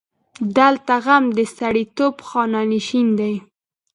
[0.57, 3.35] دلته غم د سړیتوب خانه نشین دی.